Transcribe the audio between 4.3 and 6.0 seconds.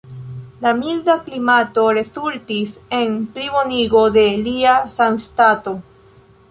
lia sanstato.